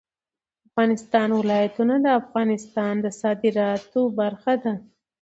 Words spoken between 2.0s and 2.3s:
د